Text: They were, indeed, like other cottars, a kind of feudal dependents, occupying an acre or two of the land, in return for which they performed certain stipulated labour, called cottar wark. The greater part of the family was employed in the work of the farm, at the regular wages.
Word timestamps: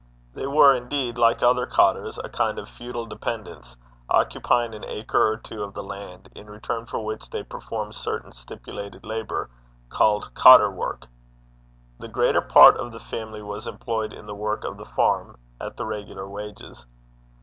They 0.33 0.47
were, 0.47 0.73
indeed, 0.73 1.19
like 1.19 1.43
other 1.43 1.67
cottars, 1.67 2.17
a 2.23 2.27
kind 2.27 2.57
of 2.57 2.67
feudal 2.67 3.05
dependents, 3.05 3.77
occupying 4.09 4.73
an 4.73 4.83
acre 4.83 5.33
or 5.33 5.37
two 5.37 5.61
of 5.63 5.75
the 5.75 5.83
land, 5.83 6.27
in 6.33 6.49
return 6.49 6.87
for 6.87 7.05
which 7.05 7.29
they 7.29 7.43
performed 7.43 7.93
certain 7.93 8.31
stipulated 8.31 9.05
labour, 9.05 9.51
called 9.89 10.33
cottar 10.33 10.71
wark. 10.73 11.05
The 11.99 12.07
greater 12.07 12.41
part 12.41 12.77
of 12.77 12.91
the 12.91 12.99
family 12.99 13.43
was 13.43 13.67
employed 13.67 14.11
in 14.11 14.25
the 14.25 14.33
work 14.33 14.63
of 14.63 14.77
the 14.77 14.85
farm, 14.85 15.37
at 15.59 15.77
the 15.77 15.85
regular 15.85 16.27
wages. 16.27 16.87